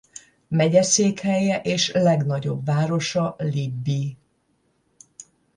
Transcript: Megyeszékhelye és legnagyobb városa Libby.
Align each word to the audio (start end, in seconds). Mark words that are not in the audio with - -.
Megyeszékhelye 0.47 1.61
és 1.61 1.91
legnagyobb 1.91 2.65
városa 2.65 3.35
Libby. 3.37 4.17